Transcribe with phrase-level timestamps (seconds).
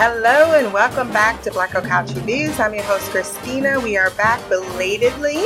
[0.00, 2.60] Hello and welcome back to Black Girl Couch Reviews.
[2.60, 3.80] I'm your host Christina.
[3.80, 5.42] We are back belatedly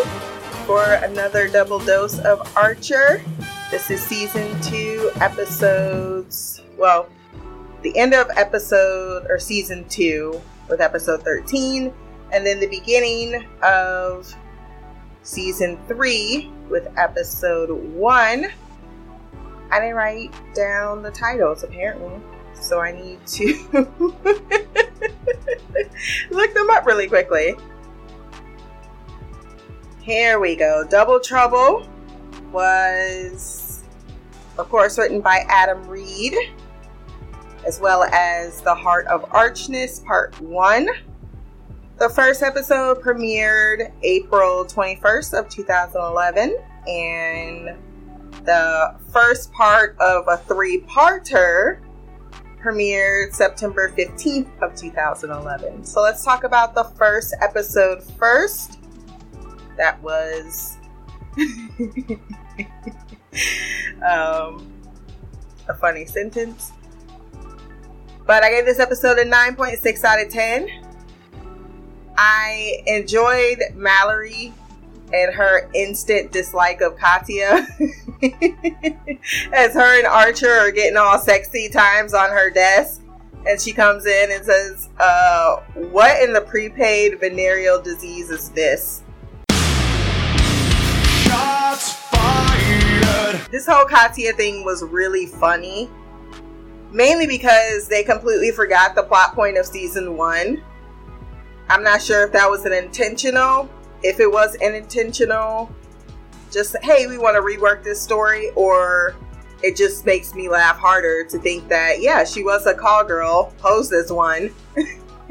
[0.67, 3.22] for another double dose of Archer.
[3.71, 6.60] This is season two, episodes.
[6.76, 7.08] Well,
[7.80, 10.38] the end of episode or season two
[10.69, 11.90] with episode 13,
[12.30, 14.37] and then the beginning of
[15.22, 18.48] season three with episode one.
[19.70, 22.20] I didn't write down the titles apparently
[22.73, 23.52] so I need to
[26.30, 27.54] look them up really quickly.
[30.00, 30.82] Here we go.
[30.88, 31.86] Double Trouble
[32.50, 33.84] was,
[34.56, 36.32] of course, written by Adam Reed,
[37.66, 40.88] as well as The Heart of Archness, Part 1.
[41.98, 46.56] The first episode premiered April 21st of 2011,
[46.88, 47.77] and
[48.46, 51.81] the first part of a three-parter
[52.62, 55.84] premiered September 15th of 2011.
[55.84, 58.78] So let's talk about the first episode first.
[59.77, 60.77] That was
[64.06, 64.72] um,
[65.69, 66.72] a funny sentence.
[68.27, 70.69] But I gave this episode a 9.6 out of 10.
[72.16, 74.52] I enjoyed Mallory
[75.12, 77.66] and her instant dislike of Katya.
[79.52, 83.02] as her and Archer are getting all sexy times on her desk.
[83.46, 89.02] And she comes in and says, uh, What in the prepaid venereal disease is this?
[93.50, 95.91] This whole Katya thing was really funny.
[96.91, 100.62] Mainly because they completely forgot the plot point of season one.
[101.69, 103.69] I'm not sure if that was an intentional.
[104.03, 105.70] If it was unintentional,
[106.50, 109.14] just hey, we want to rework this story, or
[109.62, 113.53] it just makes me laugh harder to think that yeah, she was a call girl,
[113.59, 114.53] posed as one,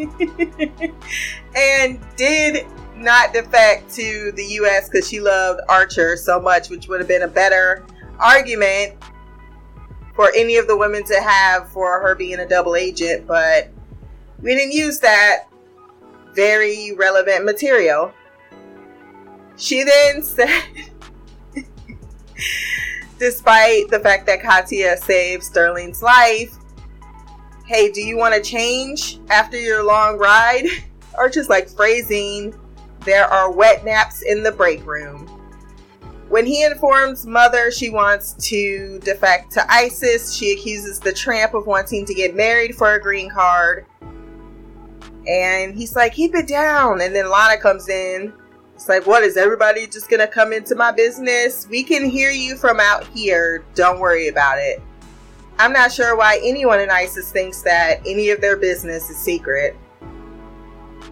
[1.55, 4.89] and did not defect to the U.S.
[4.89, 7.85] because she loved Archer so much, which would have been a better
[8.19, 8.95] argument
[10.15, 13.69] for any of the women to have for her being a double agent, but
[14.41, 15.45] we didn't use that
[16.33, 18.13] very relevant material.
[19.61, 20.63] She then said
[23.19, 26.57] Despite the fact that Katya saved Sterling's life,
[27.67, 30.65] hey, do you want to change after your long ride?
[31.17, 32.57] Or just like phrasing,
[33.01, 35.27] there are wet naps in the break room.
[36.29, 41.67] When he informs Mother she wants to defect to ISIS, she accuses the tramp of
[41.67, 43.85] wanting to get married for a green card.
[45.27, 47.01] And he's like, keep it down.
[47.01, 48.33] And then Lana comes in
[48.81, 51.67] it's like, what is everybody just gonna come into my business?
[51.69, 53.63] We can hear you from out here.
[53.75, 54.81] Don't worry about it.
[55.59, 59.77] I'm not sure why anyone in ISIS thinks that any of their business is secret.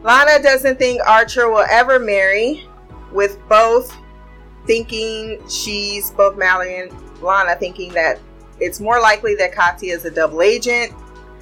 [0.01, 2.67] Lana doesn't think Archer will ever marry,
[3.11, 3.95] with both
[4.65, 8.19] thinking she's both Mallory and Lana thinking that
[8.59, 10.91] it's more likely that Katya is a double agent.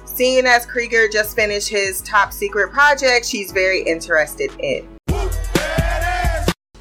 [0.04, 4.97] Seeing as Krieger just finished his top secret project, she's very interested in.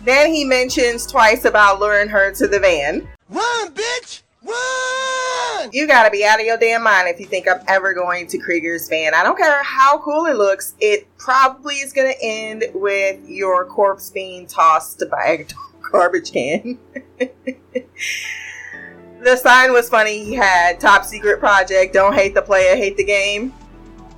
[0.07, 3.05] Then he mentions twice about luring her to the van.
[3.27, 4.21] Run, bitch!
[4.41, 5.69] Run!
[5.73, 8.37] You gotta be out of your damn mind if you think I'm ever going to
[8.37, 9.13] Krieger's van.
[9.13, 14.09] I don't care how cool it looks, it probably is gonna end with your corpse
[14.09, 15.45] being tossed by a
[15.91, 16.79] garbage can.
[19.21, 20.23] the sign was funny.
[20.23, 23.53] He had top secret project, don't hate the player, hate the game.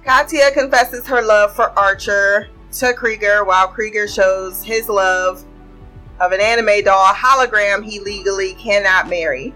[0.06, 5.44] Katya confesses her love for Archer to Krieger while Krieger shows his love
[6.20, 9.54] of an anime doll hologram he legally cannot marry.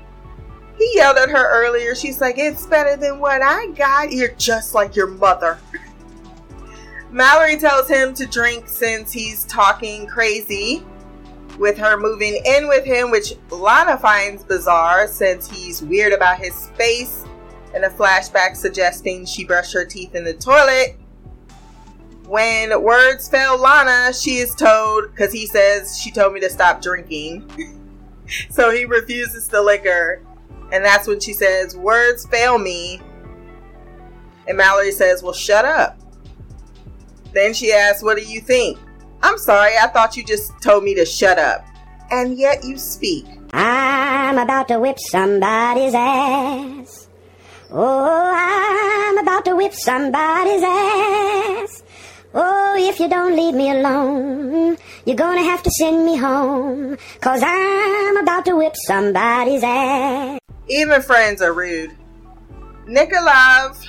[0.78, 1.96] He yelled at her earlier.
[1.96, 4.12] She's like, It's better than what I got.
[4.12, 5.60] You're just like your mother.
[7.12, 10.84] Mallory tells him to drink since he's talking crazy
[11.60, 16.56] with her moving in with him, which Lana finds bizarre since he's weird about his
[16.56, 17.24] space
[17.76, 20.98] and a flashback suggesting she brushed her teeth in the toilet.
[22.28, 26.82] When words fail Lana, she is told, because he says she told me to stop
[26.82, 27.50] drinking.
[28.50, 30.22] so he refuses the liquor.
[30.72, 33.02] And that's when she says, Words fail me.
[34.48, 36.00] And Mallory says, Well, shut up.
[37.34, 38.80] Then she asks, What do you think?
[39.22, 41.66] I'm sorry, I thought you just told me to shut up.
[42.12, 43.26] And yet you speak.
[43.54, 47.08] I'm about to whip somebody's ass.
[47.72, 51.83] Oh, I'm about to whip somebody's ass.
[52.36, 56.98] Oh, if you don't leave me alone, you're gonna have to send me home.
[57.22, 60.40] Cause I'm about to whip somebody's ass.
[60.68, 61.96] Even friends are rude.
[62.88, 63.86] Nikolov,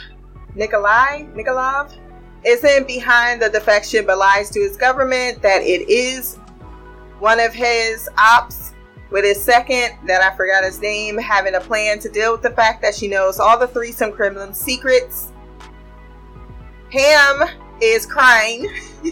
[0.54, 1.96] Nikolai, Nikolov
[2.44, 6.36] isn't behind the defection but lies to his government that it is
[7.20, 8.72] one of his ops
[9.10, 12.50] with his second, that I forgot his name, having a plan to deal with the
[12.50, 15.30] fact that she knows all the threesome criminal secrets.
[16.90, 17.48] Pam
[17.92, 18.68] is crying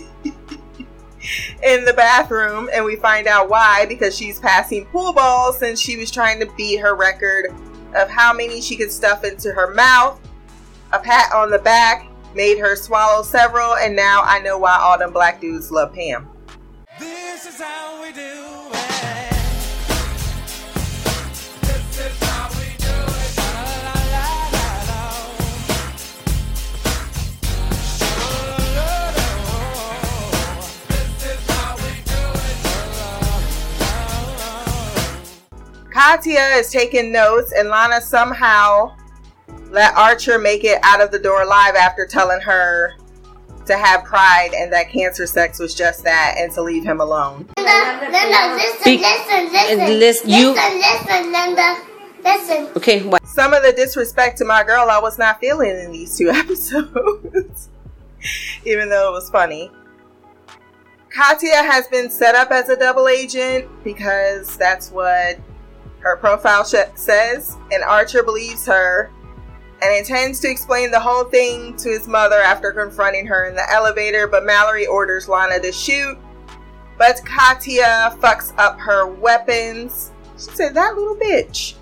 [1.63, 5.97] in the bathroom, and we find out why because she's passing pool balls and she
[5.97, 7.55] was trying to beat her record
[7.95, 10.21] of how many she could stuff into her mouth.
[10.93, 14.99] A pat on the back made her swallow several, and now I know why all
[14.99, 16.29] them black dudes love Pam.
[16.99, 18.82] This is how we do
[35.93, 38.97] Katya is taking notes, and Lana somehow
[39.71, 42.95] let Archer make it out of the door alive after telling her
[43.67, 47.49] to have pride and that cancer sex was just that and to leave him alone.
[47.59, 51.77] Linda, Linda, listen, Be- listen, listen, listen, you- listen, listen, Linda,
[52.25, 52.69] listen.
[52.77, 53.25] Okay, what?
[53.27, 57.69] Some of the disrespect to my girl I was not feeling in these two episodes,
[58.65, 59.71] even though it was funny.
[61.11, 65.39] Katya has been set up as a double agent because that's what
[66.03, 69.11] her profile sh- says, and Archer believes her
[69.83, 73.71] and intends to explain the whole thing to his mother after confronting her in the
[73.71, 74.27] elevator.
[74.27, 76.17] But Mallory orders Lana to shoot,
[76.99, 80.13] but Katya fucks up her weapons.
[80.35, 81.75] She said, That little bitch.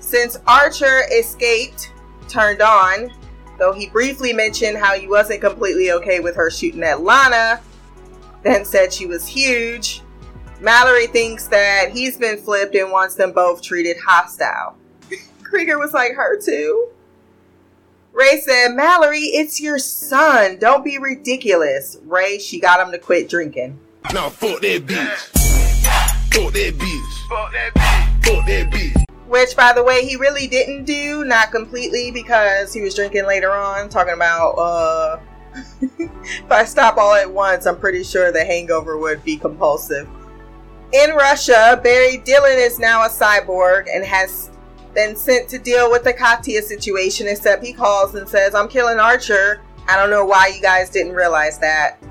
[0.00, 1.92] Since Archer escaped,
[2.28, 3.12] turned on,
[3.58, 7.60] though he briefly mentioned how he wasn't completely okay with her shooting at Lana,
[8.42, 10.02] then said she was huge.
[10.60, 14.76] Mallory thinks that he's been flipped and wants them both treated hostile.
[15.42, 16.88] Krieger was like, her too.
[18.12, 20.58] Ray said, Mallory, it's your son.
[20.58, 21.96] Don't be ridiculous.
[22.04, 23.78] Ray, she got him to quit drinking.
[24.12, 25.08] No, fuck that bitch.
[26.34, 27.28] Fuck that bitch.
[27.28, 28.24] Fuck that bitch.
[28.24, 29.04] Fuck that bitch.
[29.28, 33.52] Which, by the way, he really didn't do, not completely, because he was drinking later
[33.52, 35.20] on, talking about, uh,
[35.80, 40.08] if I stop all at once, I'm pretty sure the hangover would be compulsive.
[40.92, 44.50] In Russia, Barry Dillon is now a cyborg and has
[44.92, 48.98] been sent to deal with the Katya situation, except he calls and says, I'm killing
[48.98, 49.62] Archer.
[49.88, 52.02] I don't know why you guys didn't realize that.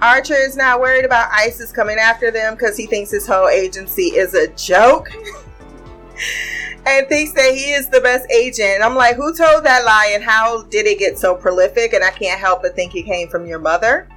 [0.00, 4.16] Archer is now worried about ISIS coming after them because he thinks his whole agency
[4.16, 5.10] is a joke.
[6.86, 8.80] and thinks that he is the best agent.
[8.80, 11.94] I'm like, who told that lie and how did it get so prolific?
[11.94, 14.08] And I can't help but think it came from your mother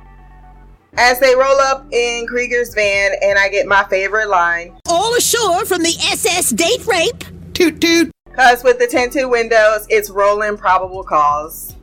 [0.98, 5.66] as they roll up in Krieger's van, and I get my favorite line All ashore
[5.66, 7.24] from the SS Date Rape.
[7.54, 8.12] Toot toot.
[8.26, 11.76] Because with the tinted windows, it's rolling probable cause.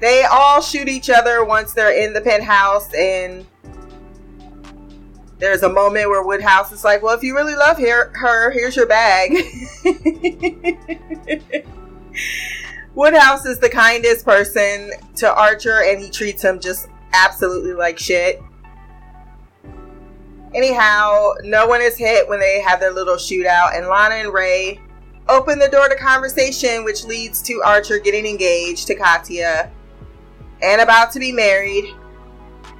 [0.00, 3.46] They all shoot each other once they're in the penthouse, and
[5.38, 8.76] there's a moment where Woodhouse is like, Well, if you really love her, her here's
[8.76, 9.32] your bag.
[12.94, 18.42] Woodhouse is the kindest person to Archer, and he treats him just absolutely like shit.
[20.54, 24.80] Anyhow, no one is hit when they have their little shootout, and Lana and Ray
[25.28, 29.70] open the door to conversation, which leads to Archer getting engaged to Katya
[30.60, 31.94] and about to be married.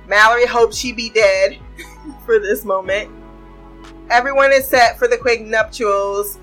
[0.06, 1.58] Mallory hopes she be dead
[2.26, 3.10] for this moment.
[4.10, 6.38] Everyone is set for the quick nuptials,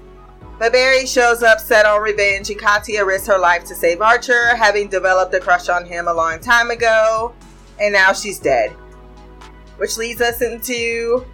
[0.58, 4.56] but Barry shows up set on revenge, and Katya risks her life to save Archer,
[4.56, 7.36] having developed a crush on him a long time ago
[7.80, 8.72] and now she's dead.
[9.78, 11.26] Which leads us into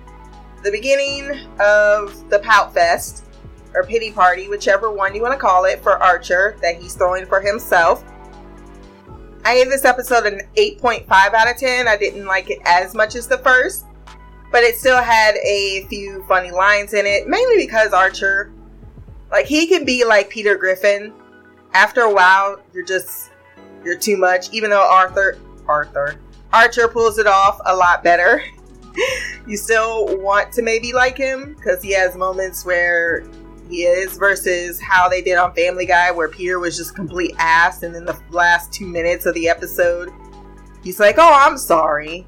[0.64, 3.25] the beginning of the Pout Fest,
[3.74, 7.25] or Pity Party, whichever one you want to call it, for Archer that he's throwing
[7.25, 8.04] for himself.
[9.44, 11.88] I gave this episode an 8.5 out of 10.
[11.88, 13.86] I didn't like it as much as the first,
[14.52, 18.52] but it still had a few funny lines in it, mainly because Archer,
[19.32, 21.14] like, he can be like Peter Griffin.
[21.74, 23.30] After a while, you're just,
[23.84, 25.38] you're too much, even though Arthur,
[25.68, 26.20] Arthur,
[26.54, 28.44] Archer pulls it off a lot better.
[29.48, 33.25] you still want to maybe like him because he has moments where
[33.70, 37.84] he is versus how they did on Family Guy where Peter was just complete ass
[37.84, 40.12] and in the last two minutes of the episode
[40.84, 42.25] he's like, Oh, I'm sorry.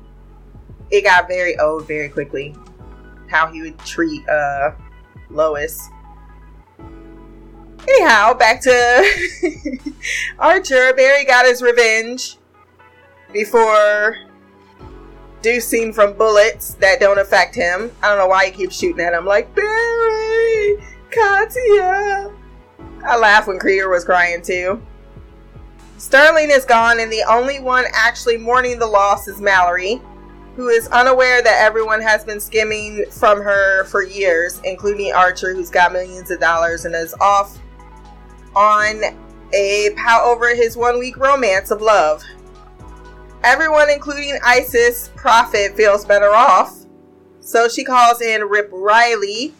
[0.90, 2.56] It got very old very quickly.
[3.30, 4.72] How he would treat uh
[5.30, 5.90] Lois.
[7.88, 9.06] Anyhow, back to
[10.40, 10.94] Archer.
[10.94, 12.38] Barry got his revenge
[13.32, 14.18] before
[15.42, 17.92] deucing from bullets that don't affect him.
[18.02, 19.26] I don't know why he keeps shooting at him.
[19.26, 20.78] Like, Barry,
[21.12, 22.34] Katya.
[23.06, 24.82] I laughed when Krieger was crying too.
[25.98, 30.00] Sterling is gone, and the only one actually mourning the loss is Mallory,
[30.56, 35.70] who is unaware that everyone has been skimming from her for years, including Archer, who's
[35.70, 37.58] got millions of dollars and is off
[38.56, 39.02] on
[39.54, 42.24] a pout over his one week romance of love.
[43.44, 46.86] Everyone, including Isis Prophet, feels better off,
[47.40, 49.54] so she calls in Rip Riley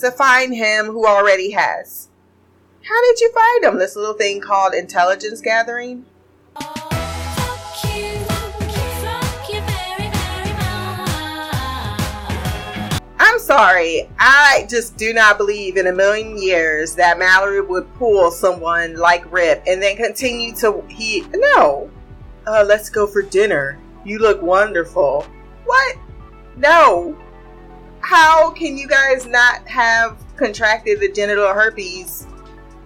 [0.00, 2.08] to find him who already has.
[2.82, 3.78] How did you find him?
[3.78, 6.04] This little thing called intelligence gathering?
[13.20, 14.10] I'm sorry.
[14.18, 19.32] I just do not believe in a million years that Mallory would pull someone like
[19.32, 21.88] Rip and then continue to he no.
[22.46, 23.78] Uh, let's go for dinner.
[24.04, 25.26] You look wonderful.
[25.64, 25.96] What?
[26.56, 27.16] No.
[28.00, 32.26] How can you guys not have contracted the genital herpes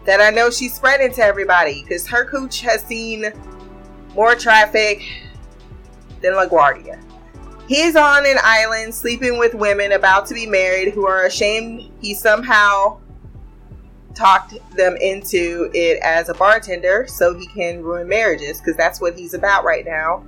[0.05, 1.83] that I know she's spreading to everybody?
[1.83, 3.33] Because her cooch has seen
[4.15, 5.03] more traffic
[6.21, 7.03] than LaGuardia.
[7.67, 12.15] He's on an island sleeping with women about to be married who are ashamed he
[12.15, 13.01] somehow
[14.17, 19.17] talked them into it as a bartender so he can ruin marriages because that's what
[19.17, 20.25] he's about right now.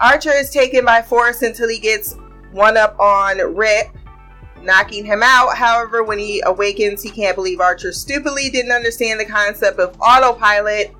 [0.00, 2.16] Archer is taken by force until he gets
[2.52, 3.88] one up on Rip,
[4.62, 5.56] knocking him out.
[5.56, 10.94] However, when he awakens, he can't believe Archer stupidly didn't understand the concept of autopilot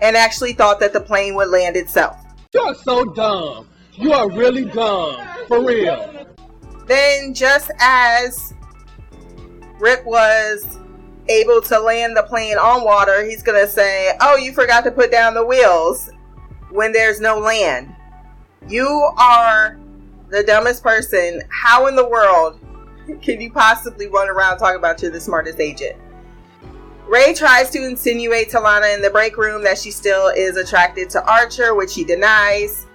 [0.00, 2.16] and actually thought that the plane would land itself.
[2.52, 3.68] You're so dumb.
[3.92, 5.16] You are really dumb.
[5.48, 6.26] For real.
[6.86, 8.54] Then, just as
[9.78, 10.78] Rip was
[11.28, 14.90] able to land the plane on water, he's going to say, Oh, you forgot to
[14.90, 16.10] put down the wheels
[16.70, 17.94] when there's no land.
[18.68, 18.88] You
[19.18, 19.78] are
[20.30, 21.42] the dumbest person.
[21.50, 22.58] How in the world
[23.22, 25.96] can you possibly run around talking about you're the smartest agent?
[27.06, 31.10] Ray tries to insinuate to Lana in the break room that she still is attracted
[31.10, 32.86] to Archer, which he denies.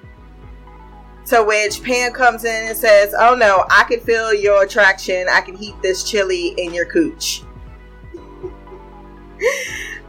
[1.27, 5.27] To which Pam comes in and says, Oh no, I can feel your attraction.
[5.29, 7.43] I can heat this chili in your cooch.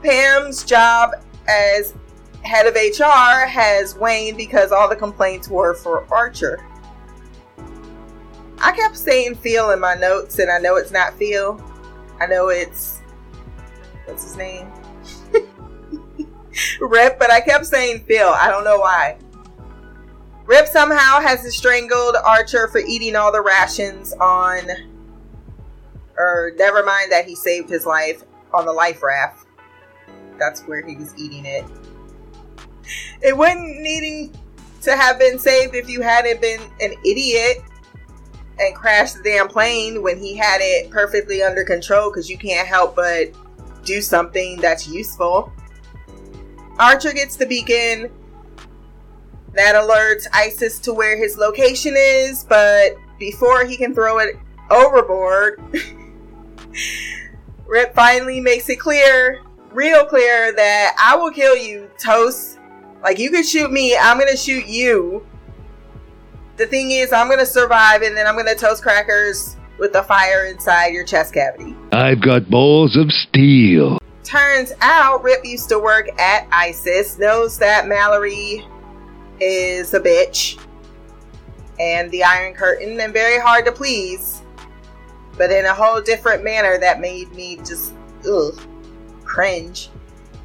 [0.02, 1.10] Pam's job
[1.49, 1.94] as
[2.42, 6.58] head of HR has waned because all the complaints were for Archer.
[8.58, 11.62] I kept saying Phil in my notes, and I know it's not Phil.
[12.20, 13.00] I know it's.
[14.04, 14.70] What's his name?
[16.80, 18.28] Rip, but I kept saying Phil.
[18.28, 19.16] I don't know why.
[20.44, 24.68] Rip somehow has strangled Archer for eating all the rations on.
[26.18, 29.47] Or never mind that he saved his life on the life raft.
[30.38, 31.64] That's where he was eating it.
[33.23, 34.35] It wouldn't needing
[34.83, 37.62] to have been saved if you hadn't been an idiot
[38.59, 42.66] and crashed the damn plane when he had it perfectly under control because you can't
[42.66, 43.30] help but
[43.85, 45.52] do something that's useful.
[46.78, 48.11] Archer gets the beacon
[49.54, 54.37] that alerts ISIS to where his location is, but before he can throw it
[54.71, 55.61] overboard,
[57.70, 62.58] Rip finally makes it clear, real clear, that I will kill you, Toast.
[63.00, 65.24] Like, you can shoot me, I'm gonna shoot you.
[66.56, 70.46] The thing is, I'm gonna survive, and then I'm gonna toast crackers with the fire
[70.46, 71.76] inside your chest cavity.
[71.92, 73.98] I've got balls of steel.
[74.24, 78.66] Turns out, Rip used to work at ISIS, knows that Mallory
[79.38, 80.60] is a bitch
[81.78, 84.42] and the Iron Curtain, and very hard to please,
[85.40, 87.94] but in a whole different manner that made me just,
[88.30, 88.61] ugh,
[89.25, 89.88] cringe.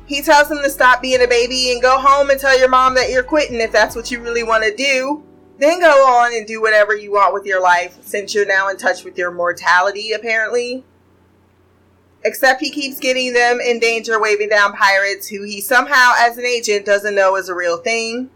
[0.05, 2.95] He tells him to stop being a baby and go home and tell your mom
[2.95, 5.21] that you're quitting if that's what you really want to do.
[5.59, 8.77] Then go on and do whatever you want with your life since you're now in
[8.77, 10.85] touch with your mortality, apparently.
[12.23, 16.45] Except he keeps getting them in danger waving down pirates who he somehow, as an
[16.45, 18.29] agent, doesn't know is a real thing.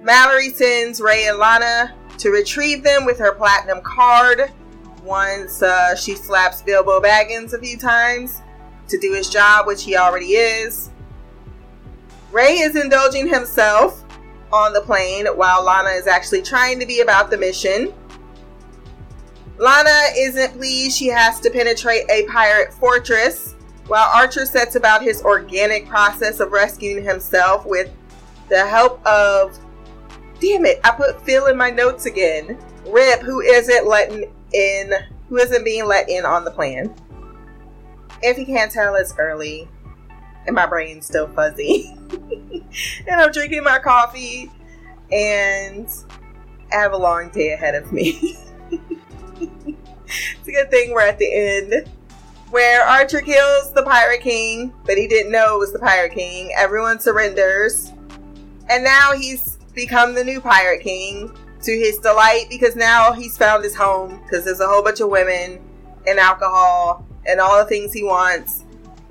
[0.00, 4.50] Mallory sends Ray and Lana to retrieve them with her platinum card
[5.06, 8.42] once uh, she slaps Bilbo Baggins a few times
[8.88, 10.90] to do his job, which he already is.
[12.32, 14.04] Ray is indulging himself
[14.52, 17.92] on the plane while Lana is actually trying to be about the mission.
[19.58, 23.54] Lana isn't pleased she has to penetrate a pirate fortress,
[23.86, 27.90] while Archer sets about his organic process of rescuing himself with
[28.48, 29.58] the help of.
[30.38, 32.58] Damn it, I put Phil in my notes again.
[32.86, 34.92] Rip, who isn't letting in,
[35.28, 36.94] who isn't being let in on the plan.
[38.22, 39.68] If you can't tell, it's early
[40.46, 41.96] and my brain's still fuzzy.
[42.10, 44.50] and I'm drinking my coffee
[45.12, 45.88] and
[46.72, 48.36] I have a long day ahead of me.
[48.70, 51.90] it's a good thing we're at the end
[52.50, 56.52] where Archer kills the Pirate King, but he didn't know it was the Pirate King.
[56.56, 57.92] Everyone surrenders.
[58.68, 63.64] And now he's become the new Pirate King to his delight because now he's found
[63.64, 65.60] his home because there's a whole bunch of women
[66.06, 68.64] and alcohol and all the things he wants.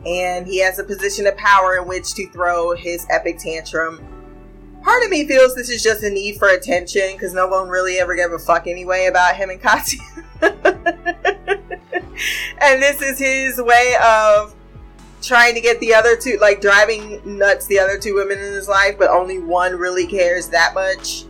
[0.05, 4.00] And he has a position of power in which to throw his epic tantrum.
[4.83, 7.97] Part of me feels this is just a need for attention because no one really
[7.97, 10.00] ever gave a fuck anyway about him and Katya.
[12.62, 14.55] and this is his way of
[15.21, 18.69] trying to get the other two, like driving nuts the other two women in his
[18.69, 21.25] life, but only one really cares that much.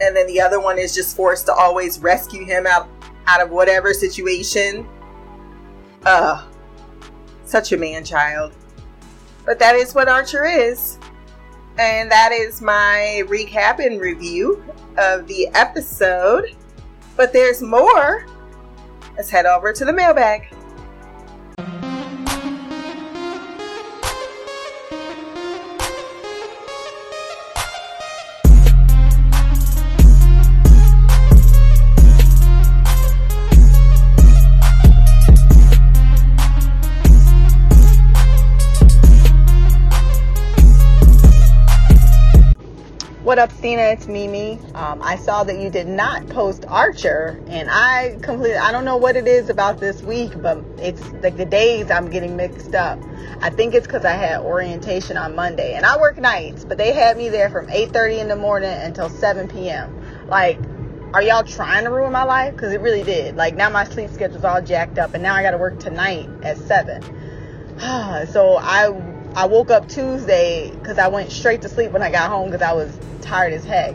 [0.00, 2.88] And then the other one is just forced to always rescue him out,
[3.26, 4.88] out of whatever situation.
[6.04, 6.44] Ugh.
[7.44, 8.52] Such a man child.
[9.44, 10.98] But that is what Archer is.
[11.78, 14.62] And that is my recap and review
[14.96, 16.56] of the episode.
[17.16, 18.26] But there's more.
[19.16, 20.52] Let's head over to the mailbag.
[43.38, 43.82] What up, Stina?
[43.82, 44.58] It's Mimi.
[44.74, 48.96] Um, I saw that you did not post Archer, and I completely, I don't know
[48.96, 53.00] what it is about this week, but it's like the days I'm getting mixed up.
[53.40, 56.92] I think it's because I had orientation on Monday, and I work nights, but they
[56.92, 60.26] had me there from 8.30 in the morning until 7 p.m.
[60.26, 60.58] Like,
[61.14, 62.56] are y'all trying to ruin my life?
[62.56, 63.36] Because it really did.
[63.36, 66.28] Like, now my sleep schedule's all jacked up, and now I got to work tonight
[66.42, 67.02] at 7.
[68.32, 68.88] so I
[69.34, 72.62] I woke up Tuesday because I went straight to sleep when I got home because
[72.62, 73.94] I was tired as heck.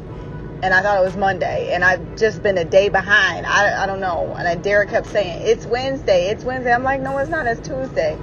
[0.62, 1.74] And I thought it was Monday.
[1.74, 3.46] And I've just been a day behind.
[3.46, 4.34] I, I don't know.
[4.38, 6.30] And then Derek kept saying, it's Wednesday.
[6.30, 6.74] It's Wednesday.
[6.74, 7.46] I'm like, no, it's not.
[7.46, 8.18] It's Tuesday.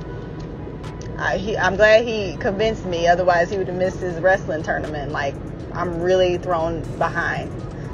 [1.19, 3.07] I, he, I'm glad he convinced me.
[3.07, 5.12] Otherwise, he would have missed his wrestling tournament.
[5.12, 5.35] Like,
[5.75, 7.53] I'm really thrown behind.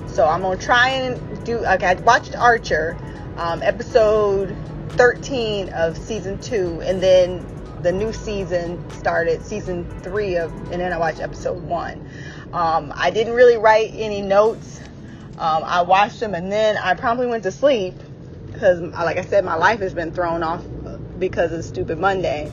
[0.08, 1.58] So I'm going to try and do.
[1.66, 2.96] Okay, I watched Archer,
[3.36, 4.56] um, episode
[4.90, 6.80] 13 of season two.
[6.82, 7.44] And then
[7.82, 12.08] the new season started, season three of, and then I watched episode one.
[12.52, 14.80] Um, I didn't really write any notes.
[15.38, 17.94] Um, I watched them and then I promptly went to sleep
[18.52, 20.64] because, like I said, my life has been thrown off
[21.18, 22.50] because of Stupid Monday.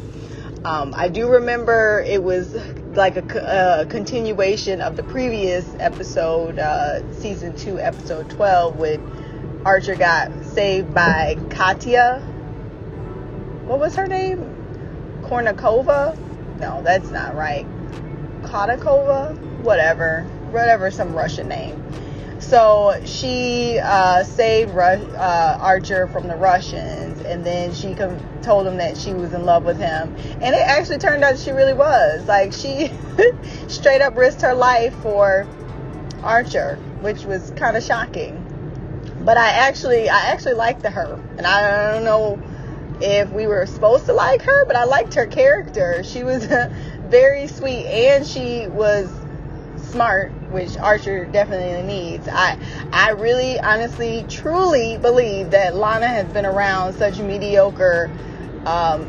[0.65, 2.55] Um, I do remember it was
[2.95, 9.95] like a, a, continuation of the previous episode, uh, season two, episode 12, when Archer
[9.95, 12.19] got saved by Katya.
[13.65, 14.62] What was her name?
[15.34, 16.15] Kornikova?
[16.60, 17.65] No, that's not right.
[18.43, 19.36] Kotakova?
[19.63, 20.22] Whatever.
[20.52, 21.80] Whatever, some Russian name.
[22.39, 28.67] So she uh, saved Ru- uh, Archer from the Russians, and then she com- told
[28.67, 30.15] him that she was in love with him.
[30.41, 32.28] And it actually turned out she really was.
[32.28, 32.91] Like, she
[33.67, 35.48] straight up risked her life for
[36.22, 38.39] Archer, which was kind of shocking.
[39.22, 42.39] But I actually, I actually liked her, and I don't know
[43.01, 46.03] if we were supposed to like her, but I liked her character.
[46.03, 46.45] She was
[47.08, 49.10] very sweet and she was
[49.77, 52.27] smart, which Archer definitely needs.
[52.27, 52.58] I
[52.91, 58.12] I really honestly truly believe that Lana has been around such mediocre
[58.65, 59.03] um,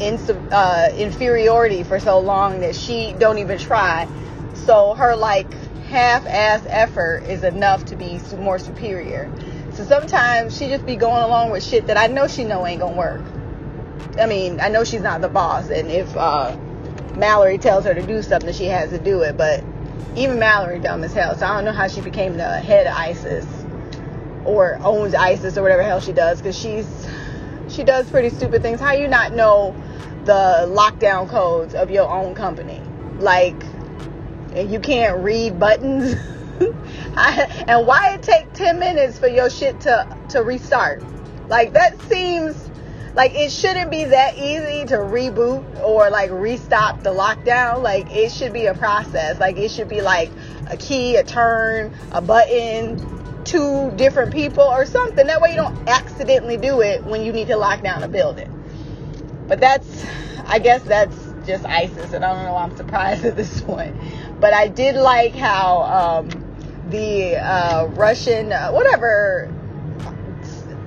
[0.00, 0.18] in,
[0.50, 4.08] uh, inferiority for so long that she don't even try.
[4.54, 5.52] So her like
[5.88, 9.30] half-ass effort is enough to be more superior.
[9.80, 12.80] So sometimes she just be going along with shit that I know she know ain't
[12.80, 13.22] gonna work.
[14.18, 16.54] I mean, I know she's not the boss, and if uh,
[17.16, 19.38] Mallory tells her to do something, she has to do it.
[19.38, 19.64] But
[20.16, 22.94] even Mallory dumb as hell, so I don't know how she became the head of
[22.94, 23.46] ISIS
[24.44, 26.86] or owns ISIS or whatever hell she does, because she's
[27.70, 28.80] she does pretty stupid things.
[28.80, 29.74] How you not know
[30.26, 32.82] the lockdown codes of your own company?
[33.18, 33.62] Like,
[34.54, 36.16] you can't read buttons.
[36.60, 41.02] and why it take 10 minutes for your shit to to restart?
[41.48, 42.70] Like that seems
[43.14, 47.82] like it shouldn't be that easy to reboot or like restop the lockdown.
[47.82, 49.40] Like it should be a process.
[49.40, 50.30] Like it should be like
[50.68, 55.26] a key a turn a button two different people or something.
[55.26, 58.56] That way you don't accidentally do it when you need to lock down a building.
[59.48, 60.04] But that's
[60.46, 63.96] i guess that's just isis and i don't know i'm surprised at this point
[64.40, 66.49] but i did like how um
[66.90, 69.52] the uh, Russian, uh, whatever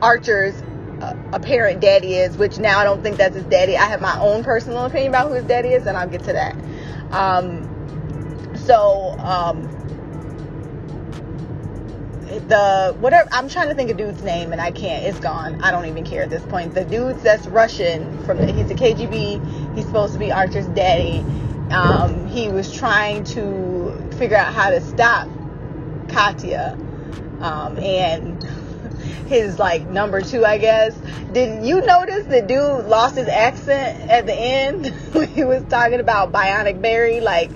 [0.02, 0.62] Archer's
[1.02, 3.78] uh, apparent daddy is, which now I don't think that's his daddy.
[3.78, 6.34] I have my own personal opinion about who his daddy is, and I'll get to
[6.34, 6.56] that.
[7.14, 7.70] Um,
[8.56, 9.70] so, um,
[12.48, 15.06] the whatever I'm trying to think of dude's name and I can't.
[15.06, 15.62] It's gone.
[15.62, 16.74] I don't even care at this point.
[16.74, 19.76] The dude that's Russian from the, he's a KGB.
[19.76, 21.20] He's supposed to be Archer's daddy.
[21.72, 25.28] Um, he was trying to figure out how to stop
[26.14, 26.78] Katya,
[27.42, 28.42] um, and
[29.28, 30.96] his like number two, I guess.
[31.34, 36.00] Did you notice the dude lost his accent at the end when he was talking
[36.00, 37.20] about Bionic Barry?
[37.20, 37.50] Like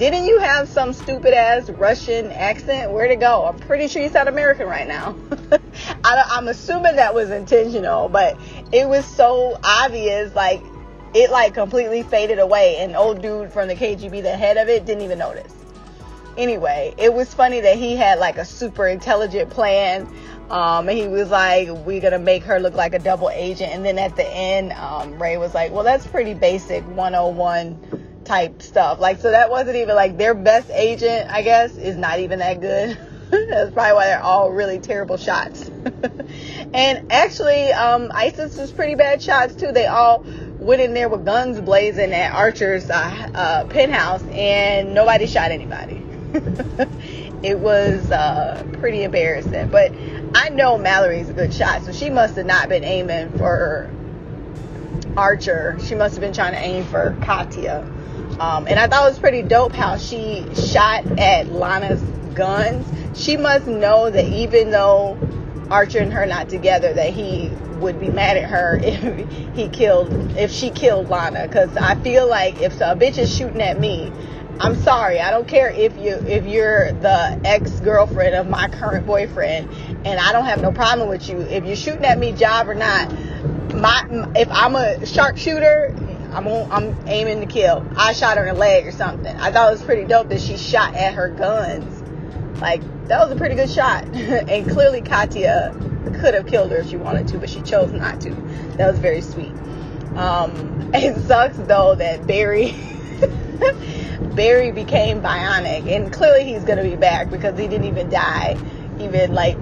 [0.00, 2.90] didn't you have some stupid ass Russian accent?
[2.90, 3.44] Where'd it go?
[3.44, 5.14] I'm pretty sure you sound American right now.
[6.04, 8.38] I, am assuming that was intentional, but
[8.72, 10.34] it was so obvious.
[10.34, 10.62] Like,
[11.12, 12.78] it like completely faded away.
[12.78, 15.52] And old dude from the KGB, the head of it, didn't even notice.
[16.36, 20.08] Anyway, it was funny that he had like a super intelligent plan.
[20.50, 23.72] Um, and he was like, we're to make her look like a double agent.
[23.72, 28.60] And then at the end, um, Ray was like, well, that's pretty basic 101 type
[28.60, 28.98] stuff.
[28.98, 32.60] Like, so that wasn't even like their best agent, I guess, is not even that
[32.60, 32.98] good.
[33.30, 35.68] That's probably why they're all really terrible shots.
[36.74, 39.70] and actually, um, ISIS was pretty bad shots too.
[39.70, 40.24] They all
[40.58, 46.02] went in there with guns blazing at Archer's uh, uh, penthouse, and nobody shot anybody.
[47.42, 49.68] it was uh, pretty embarrassing.
[49.68, 49.92] But
[50.34, 53.90] I know Mallory's a good shot, so she must have not been aiming for
[55.16, 55.78] Archer.
[55.84, 57.80] She must have been trying to aim for Katya.
[58.38, 62.02] Um, and I thought it was pretty dope how she shot at Lana's
[62.34, 62.86] guns.
[63.20, 65.18] She must know that even though
[65.70, 70.12] Archer and her not together, that he would be mad at her if he killed,
[70.36, 71.48] if she killed Lana.
[71.48, 74.12] Cause I feel like if a bitch is shooting at me,
[74.60, 75.20] I'm sorry.
[75.20, 79.70] I don't care if you if you're the ex girlfriend of my current boyfriend,
[80.04, 81.40] and I don't have no problem with you.
[81.40, 83.10] If you're shooting at me, job or not,
[83.74, 85.94] my if I'm a sharpshooter,
[86.32, 87.88] I'm on, I'm aiming to kill.
[87.96, 89.34] I shot her in the leg or something.
[89.34, 92.02] I thought it was pretty dope that she shot at her guns.
[92.60, 94.04] Like that was a pretty good shot.
[94.14, 95.74] and clearly Katya
[96.20, 98.30] could have killed her if she wanted to, but she chose not to.
[98.76, 99.54] That was very sweet.
[100.16, 102.74] Um, it sucks though that Barry
[104.34, 108.56] Barry became bionic, and clearly he's gonna be back because he didn't even die.
[109.00, 109.56] Even like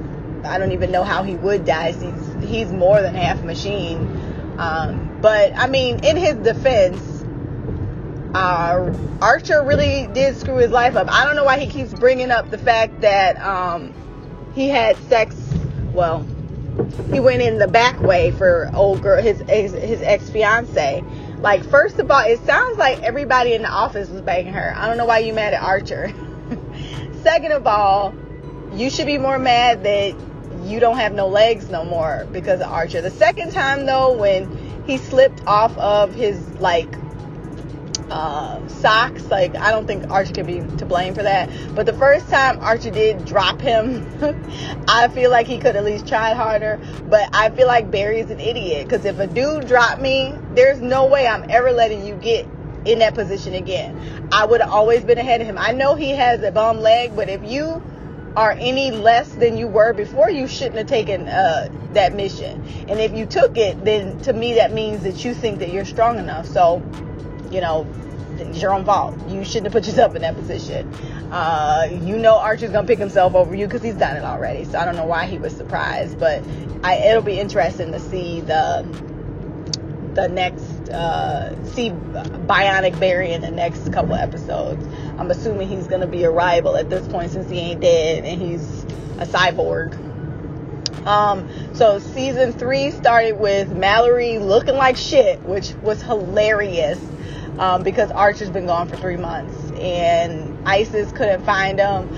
[0.45, 1.93] I don't even know how he would die.
[1.93, 3.99] He's he's more than half machine.
[4.59, 7.01] Um, but I mean, in his defense,
[8.35, 11.09] uh, Archer really did screw his life up.
[11.11, 13.95] I don't know why he keeps bringing up the fact that um,
[14.55, 15.35] he had sex.
[15.93, 16.27] Well,
[17.13, 21.03] he went in the back way for old girl, his his, his ex fiance.
[21.41, 24.75] Like, first of all, it sounds like everybody in the office was banging her.
[24.77, 26.13] I don't know why you mad at Archer.
[27.23, 28.15] Second of all,
[28.73, 30.15] you should be more mad that
[30.65, 33.01] you don't have no legs no more because of Archer.
[33.01, 36.93] The second time though, when he slipped off of his like
[38.11, 41.51] uh, socks, like I don't think Archer can be to blame for that.
[41.75, 44.07] But the first time Archer did drop him,
[44.89, 46.81] I feel like he could at least tried harder.
[47.09, 51.07] But I feel like Barry's an idiot because if a dude dropped me, there's no
[51.07, 52.47] way I'm ever letting you get
[52.85, 54.29] in that position again.
[54.33, 55.59] I would have always been ahead of him.
[55.59, 57.83] I know he has a bum leg, but if you
[58.37, 62.65] are any less than you were before, you shouldn't have taken uh, that mission.
[62.89, 65.85] And if you took it, then to me that means that you think that you're
[65.85, 66.47] strong enough.
[66.47, 66.83] So,
[67.51, 67.87] you know,
[68.39, 69.17] it's your own fault.
[69.29, 70.93] You shouldn't have put yourself in that position.
[71.33, 74.65] Uh, you know Archer's gonna pick himself over you because he's done it already.
[74.65, 76.43] So I don't know why he was surprised, but
[76.83, 78.87] I, it'll be interesting to see the
[80.15, 84.87] the next uh, see Bionic Barry in the next couple episodes.
[85.19, 88.41] I'm assuming he's gonna be a rival at this point since he ain't dead and
[88.41, 88.85] he's
[89.19, 90.08] a cyborg.
[91.09, 97.01] Um, so season three started with Mallory looking like shit, which was hilarious
[97.59, 102.15] um, because Archer's been gone for three months and ISIS couldn't find him.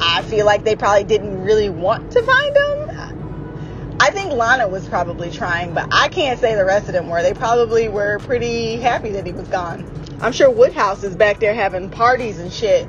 [0.00, 3.96] I feel like they probably didn't really want to find him.
[4.00, 7.22] I think Lana was probably trying, but I can't say the rest of them were.
[7.22, 9.88] They probably were pretty happy that he was gone.
[10.20, 12.88] I'm sure Woodhouse is back there having parties and shit,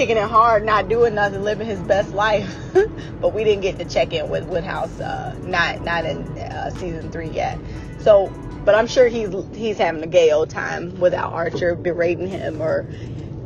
[0.00, 2.56] kicking it hard, not doing nothing, living his best life.
[3.20, 7.12] but we didn't get to check in with Woodhouse, uh, not not in uh, season
[7.12, 7.58] three yet.
[7.98, 8.28] So,
[8.64, 12.90] but I'm sure he's he's having a gay old time without Archer berating him or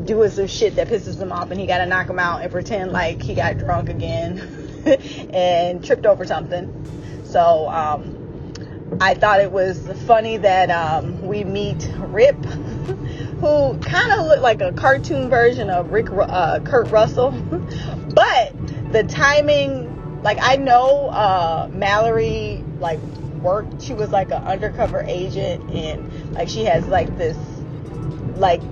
[0.04, 2.52] doing some shit that pisses him off, and he got to knock him out and
[2.52, 4.38] pretend like he got drunk again
[5.34, 6.70] and tripped over something.
[7.24, 12.40] So um, I thought it was funny that um, we meet Rip,
[13.44, 17.30] who kind of looked like a cartoon version of Rick uh, Kurt Russell,
[18.14, 23.00] but the timing, like I know uh, Mallory like
[23.42, 23.83] worked.
[23.83, 27.37] She was like an undercover agent, and like she has like this
[28.37, 28.62] like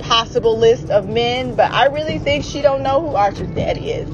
[0.00, 4.10] possible list of men, but I really think she don't know who Archer's daddy is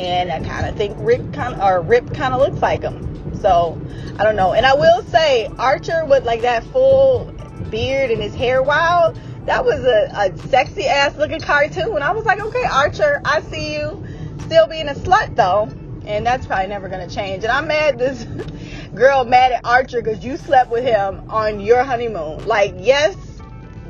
[0.00, 3.34] and I kind of think Rick kind of or Rip kind of looks like him.
[3.40, 3.80] So
[4.18, 4.52] I don't know.
[4.52, 7.34] And I will say Archer with like that full
[7.70, 9.18] beard and his hair wild.
[9.46, 11.94] That was a, a sexy ass looking cartoon.
[11.94, 14.04] And I was like, okay, Archer, I see you
[14.40, 15.70] still being a slut though.
[16.06, 17.44] And that's probably never gonna change.
[17.44, 18.24] And I'm mad this
[18.94, 22.46] girl mad at Archer because you slept with him on your honeymoon.
[22.46, 23.16] Like, yes,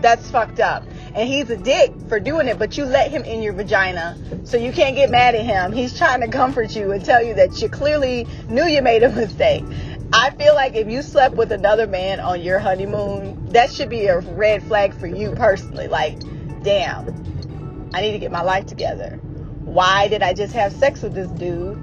[0.01, 0.85] that's fucked up.
[1.15, 4.17] And he's a dick for doing it, but you let him in your vagina.
[4.45, 5.73] So you can't get mad at him.
[5.73, 9.09] He's trying to comfort you and tell you that you clearly knew you made a
[9.15, 9.65] mistake.
[10.13, 14.07] I feel like if you slept with another man on your honeymoon, that should be
[14.07, 15.87] a red flag for you personally.
[15.87, 16.19] Like,
[16.63, 19.19] damn, I need to get my life together.
[19.65, 21.77] Why did I just have sex with this dude?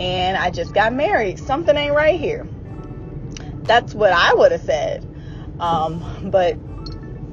[0.00, 1.38] And I just got married.
[1.38, 2.46] Something ain't right here.
[3.62, 5.06] That's what I would have said.
[5.58, 6.56] Um, but,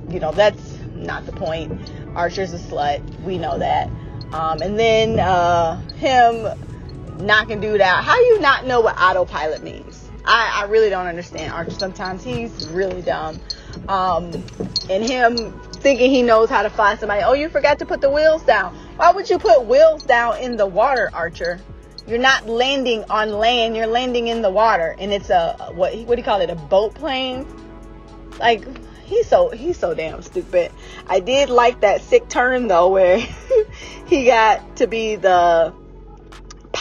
[0.10, 1.92] you know, that's not the point.
[2.16, 3.02] Archer's a slut.
[3.24, 3.90] We know that.
[4.32, 6.48] Um, and then uh, him
[7.22, 8.04] knocking dude out.
[8.04, 10.10] How do you not know what autopilot means?
[10.26, 11.72] I, I really don't understand Archer.
[11.72, 13.40] Sometimes he's really dumb.
[13.88, 14.32] Um,
[14.90, 17.24] and him thinking he knows how to fly somebody.
[17.24, 18.76] Oh, you forgot to put the wheels down.
[18.98, 21.60] Why would you put wheels down in the water, Archer?
[22.08, 23.76] You're not landing on land.
[23.76, 25.96] You're landing in the water, and it's a what?
[26.00, 26.50] What do you call it?
[26.50, 27.46] A boat plane?
[28.40, 28.66] Like
[29.06, 30.72] he's so he's so damn stupid.
[31.08, 33.20] I did like that sick turn though, where
[34.08, 35.74] he got to be the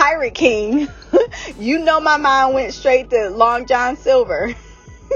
[0.01, 0.89] pirate king.
[1.59, 4.55] you know, my mind went straight to Long John Silver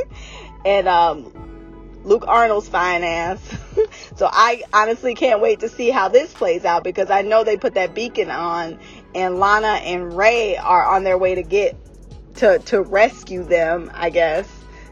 [0.67, 3.41] and um, Luke Arnold's fine ass.
[4.17, 7.57] so I honestly can't wait to see how this plays out because I know they
[7.57, 8.79] put that beacon on,
[9.15, 11.77] and Lana and Ray are on their way to get
[12.37, 13.91] to to rescue them.
[13.95, 14.47] I guess.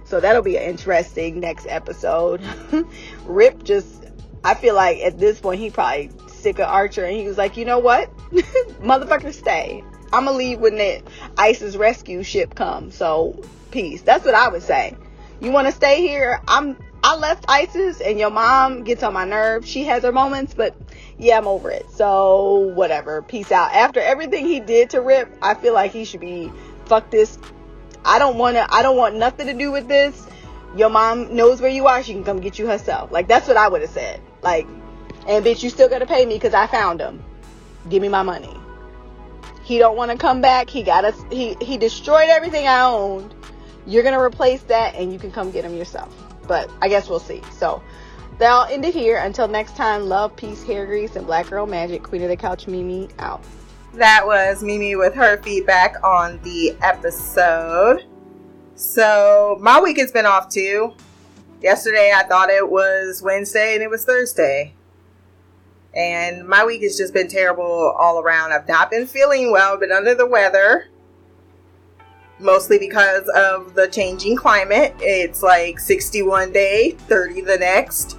[0.06, 2.40] So that'll be an interesting next episode.
[3.24, 4.04] Rip just,
[4.44, 6.10] I feel like at this point he probably
[6.42, 8.14] sick of Archer and he was like, you know what?
[8.80, 9.82] Motherfucker, stay.
[10.12, 11.02] I'm gonna leave when the
[11.38, 12.94] ISIS rescue ship comes.
[12.94, 14.02] So peace.
[14.02, 14.96] That's what I would say.
[15.40, 16.40] You want to stay here?
[16.46, 16.76] I'm.
[17.04, 19.68] I left ISIS and your mom gets on my nerves.
[19.68, 20.76] She has her moments, but
[21.18, 21.90] yeah, I'm over it.
[21.90, 23.22] So whatever.
[23.22, 23.72] Peace out.
[23.72, 26.52] After everything he did to Rip, I feel like he should be
[26.84, 27.38] fuck this
[28.04, 30.26] I don't want to, I don't want nothing to do with this.
[30.76, 32.02] Your mom knows where you are.
[32.02, 33.12] She can come get you herself.
[33.12, 34.20] Like, that's what I would have said.
[34.42, 34.66] Like,
[35.26, 37.22] and bitch, you still got to pay me because I found him.
[37.88, 38.56] Give me my money.
[39.62, 40.68] He don't want to come back.
[40.68, 43.34] He got us, he, he destroyed everything I owned.
[43.86, 46.14] You're to replace that and you can come get him yourself.
[46.46, 47.42] But I guess we'll see.
[47.52, 47.82] So,
[48.38, 49.18] that'll end it here.
[49.18, 52.02] Until next time, love, peace, hair grease, and black girl magic.
[52.02, 53.42] Queen of the couch, Mimi, out.
[53.94, 58.04] That was Mimi with her feedback on the episode.
[58.74, 60.94] So, my week has been off too.
[61.60, 64.74] Yesterday, I thought it was Wednesday and it was Thursday.
[65.94, 68.52] And my week has just been terrible all around.
[68.52, 70.88] I've not been feeling well, been under the weather.
[72.38, 74.94] Mostly because of the changing climate.
[74.98, 78.18] It's like 61 day, 30 the next,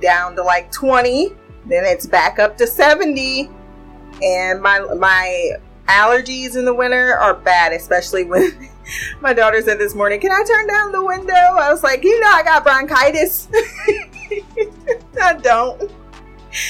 [0.00, 1.28] down to like 20,
[1.66, 3.50] then it's back up to 70
[4.22, 5.52] and my my
[5.88, 8.70] allergies in the winter are bad, especially when
[9.20, 12.18] my daughter said this morning, "Can I turn down the window?" I was like, "You
[12.20, 13.48] know, I got bronchitis."
[15.22, 15.90] I don't.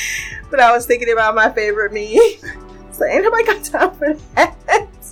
[0.48, 2.38] But I was thinking about my favorite me.
[2.92, 4.56] So ain't nobody got time for that.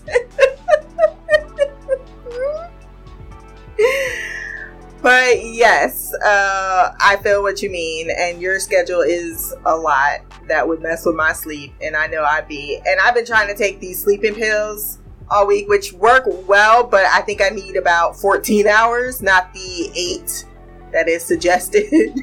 [5.02, 10.66] but yes, uh, I feel what you mean, and your schedule is a lot that
[10.66, 12.80] would mess with my sleep, and I know I'd be.
[12.86, 14.98] And I've been trying to take these sleeping pills
[15.30, 19.90] all week, which work well, but I think I need about 14 hours, not the
[19.94, 20.46] eight
[20.92, 22.18] that is suggested.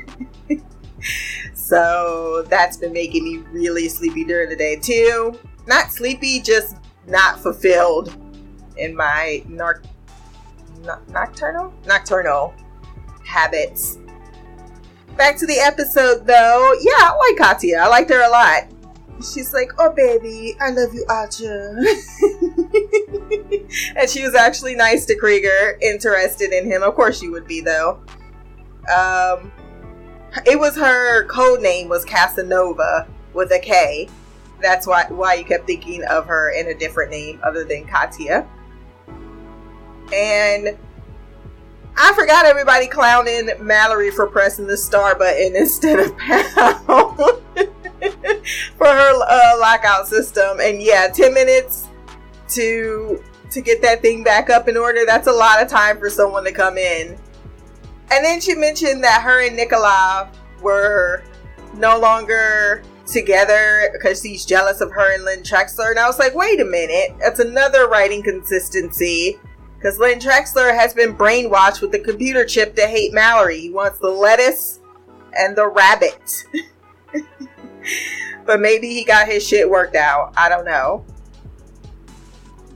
[1.71, 5.39] So that's been making me really sleepy during the day too.
[5.67, 6.75] Not sleepy, just
[7.07, 8.13] not fulfilled
[8.75, 9.85] in my narc-
[11.07, 12.53] nocturnal nocturnal
[13.25, 13.99] habits
[15.15, 16.73] back to the episode though.
[16.81, 17.77] Yeah, I like Katya.
[17.77, 18.63] I liked her a lot.
[19.19, 21.77] She's like, "Oh baby, I love you, Archer,"
[23.95, 26.83] and she was actually nice to Krieger, interested in him.
[26.83, 28.01] Of course, she would be though.
[28.93, 29.53] Um,
[30.45, 34.09] it was her code name was Casanova with a K.
[34.61, 38.47] That's why why you kept thinking of her in a different name other than Katya.
[40.13, 40.77] And
[41.97, 47.17] I forgot everybody clowning Mallory for pressing the star button instead of pound
[48.77, 50.59] for her uh, lockout system.
[50.61, 51.87] And yeah, 10 minutes
[52.49, 55.01] to to get that thing back up in order.
[55.05, 57.17] That's a lot of time for someone to come in.
[58.11, 60.29] And then she mentioned that her and Nikolai
[60.61, 61.23] were
[61.75, 65.91] no longer together because he's jealous of her and Len Trexler.
[65.91, 69.39] And I was like, wait a minute, that's another writing consistency.
[69.77, 73.59] Because Len Trexler has been brainwashed with the computer chip to hate Mallory.
[73.59, 74.79] He wants the lettuce
[75.37, 76.45] and the rabbit.
[78.45, 80.33] but maybe he got his shit worked out.
[80.37, 81.05] I don't know.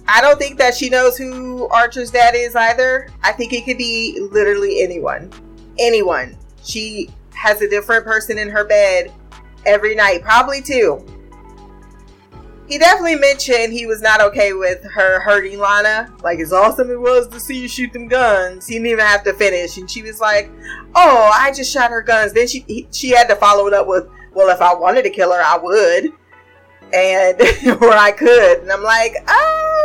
[0.07, 3.09] I don't think that she knows who Archer's dad is either.
[3.23, 5.31] I think it could be literally anyone.
[5.79, 6.37] Anyone.
[6.63, 9.11] She has a different person in her bed
[9.65, 11.05] every night, probably two.
[12.67, 16.11] He definitely mentioned he was not okay with her hurting Lana.
[16.23, 19.23] Like, as awesome it was to see you shoot them guns, he didn't even have
[19.25, 19.77] to finish.
[19.77, 20.49] And she was like,
[20.95, 23.85] "Oh, I just shot her guns." Then she he, she had to follow it up
[23.85, 26.05] with, "Well, if I wanted to kill her, I would,
[26.91, 29.84] and or I could." And I'm like, um,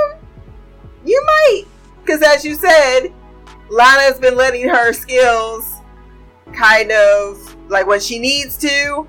[1.04, 1.64] you might,
[2.02, 3.12] because as you said,
[3.70, 5.76] Lana's been letting her skills
[6.52, 9.06] kind of like when she needs to,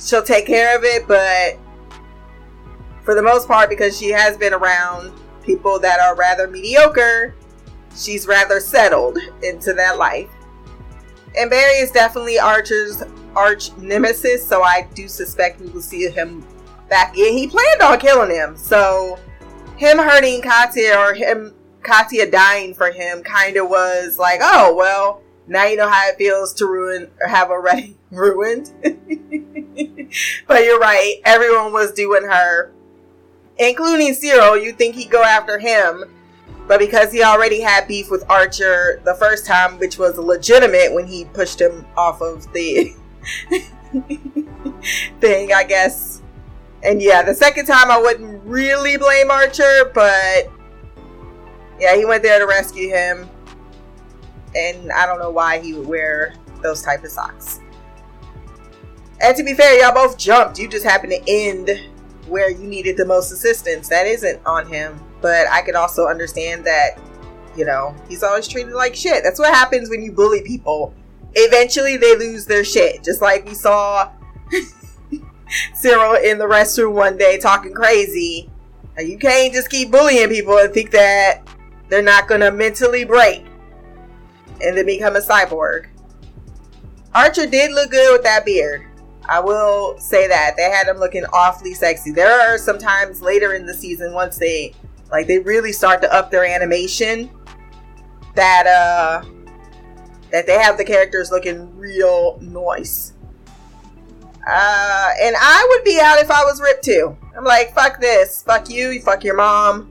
[0.00, 1.58] she'll take care of it, but
[3.02, 7.34] for the most part, because she has been around people that are rather mediocre,
[7.96, 10.30] she's rather settled into that life.
[11.36, 13.02] And Barry is definitely Archer's
[13.34, 16.46] arch nemesis, so I do suspect we will see him
[16.88, 17.36] back in.
[17.36, 19.18] He planned on killing him, so
[19.76, 25.22] him hurting Katya or him Katya dying for him kind of was like, oh well,
[25.46, 28.72] now you know how it feels to ruin or have already ruined.
[30.46, 32.72] but you're right, everyone was doing her,
[33.58, 34.56] including Cyril.
[34.56, 36.04] You think he'd go after him,
[36.66, 41.06] but because he already had beef with Archer the first time, which was legitimate when
[41.06, 42.94] he pushed him off of the
[45.20, 46.22] thing, I guess.
[46.84, 50.50] And yeah, the second time I wouldn't really blame Archer, but
[51.80, 53.28] yeah, he went there to rescue him
[54.54, 57.60] and I don't know why he would wear those type of socks.
[59.20, 60.58] And to be fair, y'all both jumped.
[60.58, 61.70] You just happened to end
[62.26, 63.88] where you needed the most assistance.
[63.88, 65.00] That isn't on him.
[65.20, 66.98] But I could also understand that,
[67.56, 69.22] you know, he's always treated like shit.
[69.24, 70.94] That's what happens when you bully people.
[71.34, 73.02] Eventually they lose their shit.
[73.02, 74.10] Just like we saw
[75.74, 78.50] Cyril in the restroom one day talking crazy.
[78.98, 81.42] You can't just keep bullying people and think that
[81.88, 83.44] they're not gonna mentally break
[84.60, 85.86] and then become a cyborg.
[87.14, 88.86] Archer did look good with that beard.
[89.28, 92.10] I will say that they had him looking awfully sexy.
[92.10, 94.74] There are some times later in the season once they
[95.10, 97.30] like they really start to up their animation
[98.34, 99.24] that uh
[100.30, 103.13] that they have the characters looking real nice.
[104.46, 107.16] Uh, and I would be out if I was ripped too.
[107.36, 109.90] I'm like, fuck this, fuck you, fuck your mom.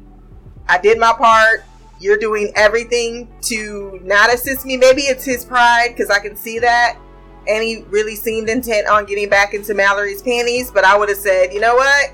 [0.68, 1.66] I did my part
[2.04, 4.76] you're doing everything to not assist me.
[4.76, 6.98] Maybe it's his pride because I can see that.
[7.48, 10.70] And he really seemed intent on getting back into Mallory's panties.
[10.70, 12.14] But I would have said, you know what?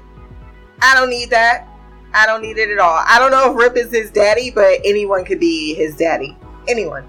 [0.82, 1.68] I don't need that.
[2.14, 3.04] I don't need it at all.
[3.08, 6.38] I don't know if Rip is his daddy, but anyone could be his daddy.
[6.68, 7.08] Anyone.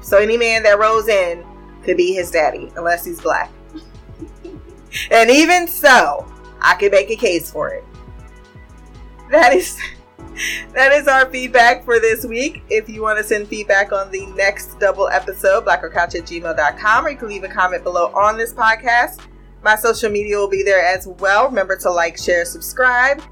[0.00, 1.44] So any man that rolls in
[1.82, 3.50] could be his daddy, unless he's black.
[5.10, 6.26] And even so,
[6.60, 7.84] I could make a case for it.
[9.30, 9.78] That is
[10.74, 12.62] that is our feedback for this week.
[12.68, 17.10] If you want to send feedback on the next double episode, blackercouch at gmail.com, or
[17.10, 19.20] you can leave a comment below on this podcast.
[19.62, 21.46] My social media will be there as well.
[21.48, 23.22] Remember to like, share, subscribe.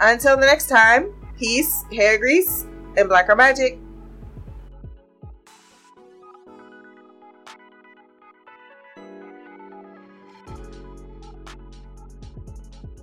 [0.00, 3.78] Until the next time, peace, hair grease, and blacker magic.